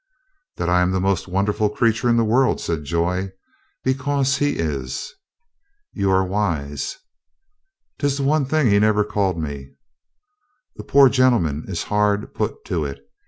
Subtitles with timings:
[0.57, 3.31] "That I am the most wonderful creature in the world," said Joy.
[3.83, 5.13] "Because he is."
[5.93, 6.97] "You are wise.""
[7.99, 9.75] 'Tis the one thing he never called me."
[10.75, 12.99] "The poor gentleman is hard put to it.